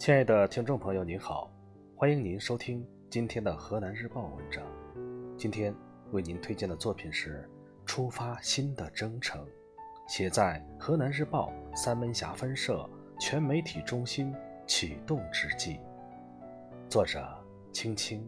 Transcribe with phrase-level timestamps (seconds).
[0.00, 1.52] 亲爱的听众朋友，您好，
[1.94, 4.64] 欢迎您收听今天的河南日报文章。
[5.36, 5.74] 今天
[6.10, 7.46] 为您推荐的作品是
[7.86, 9.44] 《出发新的征程》，
[10.08, 12.88] 写在河南日报三门峡分社
[13.20, 14.34] 全媒体中心
[14.66, 15.78] 启动之际。
[16.88, 17.22] 作者：
[17.70, 18.26] 青青。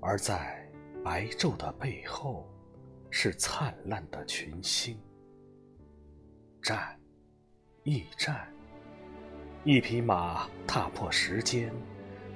[0.00, 0.66] 而在
[1.04, 2.48] 白昼的背后，
[3.10, 4.98] 是灿烂的群星。
[6.62, 6.98] 战，
[7.82, 8.48] 驿站，
[9.64, 11.72] 一匹马踏破时间，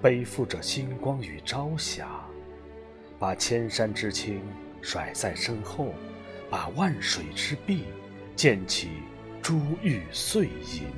[0.03, 2.25] 背负着星光与朝霞，
[3.19, 4.43] 把千山之青
[4.83, 5.95] 甩在身后，
[6.51, 7.85] 把万水之碧
[8.35, 9.03] 溅起
[9.41, 10.89] 珠玉碎银，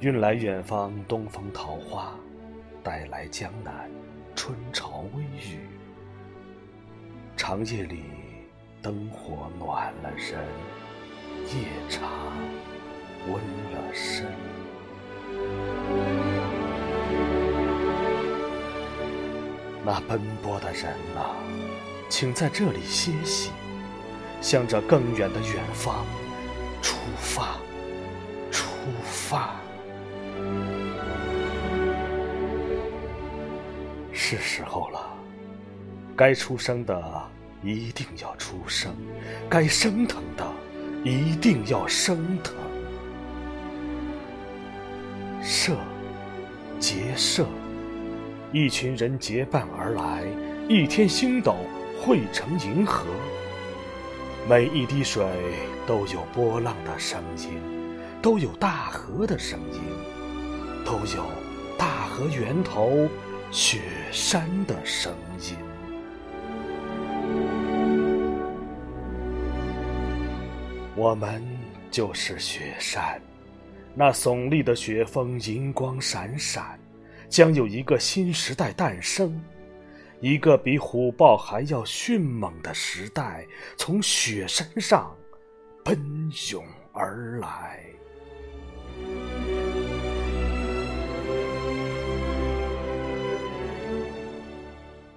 [0.00, 2.18] 运来远方东方桃花。
[2.82, 3.90] 带来江南
[4.34, 5.68] 春潮微雨，
[7.42, 8.02] 长夜里
[8.82, 10.44] 灯火暖了人，
[11.46, 12.06] 夜茶
[13.26, 13.34] 温
[13.72, 14.26] 了身。
[19.82, 21.32] 那奔波的人啊，
[22.10, 23.52] 请在这里歇息，
[24.42, 26.04] 向着更远的远方
[26.82, 27.56] 出发，
[28.50, 28.68] 出
[29.02, 29.54] 发。
[34.12, 35.16] 是时候了，
[36.20, 37.02] 该出生的
[37.62, 38.94] 一定要出生，
[39.48, 40.46] 该升腾的
[41.02, 42.54] 一定要升腾。
[45.42, 45.74] 社，
[46.78, 47.46] 结社，
[48.52, 50.22] 一群人结伴而来，
[50.68, 51.56] 一天星斗
[51.98, 53.06] 汇成银河。
[54.46, 55.24] 每一滴水
[55.86, 57.58] 都有波浪的声音，
[58.20, 59.80] 都有大河的声音，
[60.84, 61.24] 都有
[61.78, 63.08] 大河源头。
[63.50, 63.80] 雪
[64.12, 65.56] 山的声音，
[71.00, 71.42] 我们
[71.90, 73.18] 就是雪山。
[73.94, 76.78] 那耸立的雪峰，银光闪闪，
[77.26, 79.42] 将有一个新时代诞生，
[80.20, 83.46] 一个比虎豹还要迅猛的时代
[83.78, 85.16] 从雪山上
[85.82, 85.98] 奔
[86.52, 86.62] 涌
[86.92, 87.82] 而来。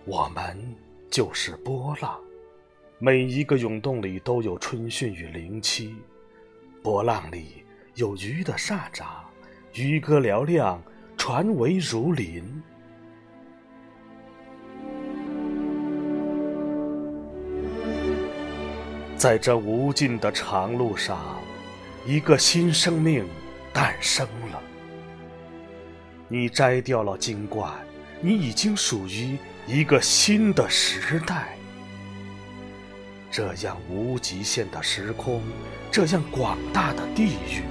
[0.06, 0.58] 我们
[1.12, 2.18] 就是波浪，
[3.06, 5.94] 每一个涌动里都有春汛与灵犀，
[6.82, 7.66] 波浪里
[7.96, 9.04] 有鱼的沙喳，
[9.74, 10.82] 渔歌嘹亮，
[11.18, 12.64] 船桅如林。
[19.18, 21.42] 在这无尽的长路上，
[22.06, 23.26] 一个新生命
[23.74, 24.62] 诞生了。
[26.30, 27.70] 你摘掉了金冠，
[28.22, 29.38] 你已经属于。
[29.66, 31.56] 一个新的时代，
[33.34, 35.42] 这样无极限的时空，
[35.92, 37.64] 这样广大的地域，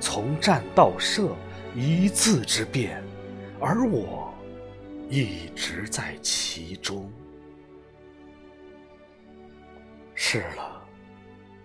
[0.00, 1.36] 从战到射，
[1.76, 3.04] 一字之变，
[3.60, 4.32] 而我
[5.10, 7.12] 一直在其中。
[10.14, 10.82] 是了，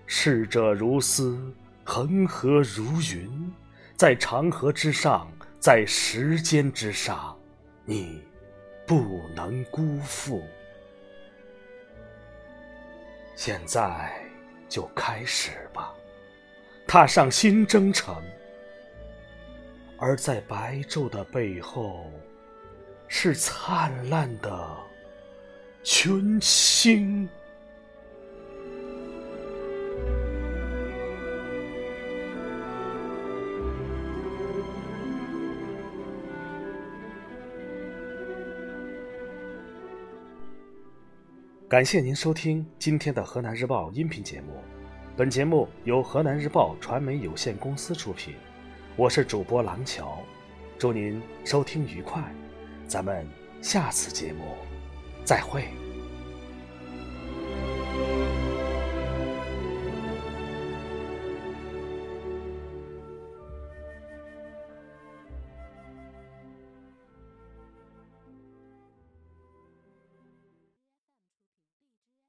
[0.06, 1.40] 逝者如斯，
[1.86, 3.50] 恒河如云，
[3.96, 5.26] 在长河之上，
[5.58, 7.34] 在时间之上，
[7.86, 8.22] 你。
[8.88, 10.44] 不能辜负。
[13.36, 14.12] 现在
[14.70, 15.94] 就开始吧，
[16.88, 18.16] 踏上新征程。
[19.98, 22.12] 而在白昼的背后，
[23.08, 24.78] 是灿烂的
[25.84, 27.30] 群星。
[41.76, 44.64] 感谢您收听今天的河南日报音频节目，
[45.18, 48.34] 本节目由河南日报传媒有限公司出品，
[48.96, 50.20] 我是主播郎桥，
[50.80, 52.24] 祝您收听愉快，
[52.88, 53.28] 咱们
[53.62, 54.46] 下次节目
[55.26, 55.66] 再会。